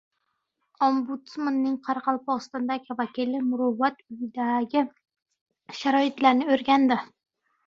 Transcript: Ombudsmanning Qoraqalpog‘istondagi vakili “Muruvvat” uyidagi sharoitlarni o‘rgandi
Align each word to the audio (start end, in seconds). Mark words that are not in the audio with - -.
Ombudsmanning 0.85 1.75
Qoraqalpog‘istondagi 1.87 2.97
vakili 3.01 3.43
“Muruvvat” 3.51 4.01
uyidagi 4.15 4.83
sharoitlarni 5.83 6.51
o‘rgandi 6.59 7.01